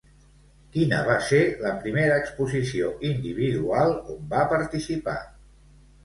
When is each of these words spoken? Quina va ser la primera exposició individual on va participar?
Quina 0.75 0.99
va 1.07 1.17
ser 1.25 1.41
la 1.65 1.73
primera 1.83 2.15
exposició 2.21 2.87
individual 3.09 3.93
on 4.15 4.17
va 4.31 4.41
participar? 4.55 5.15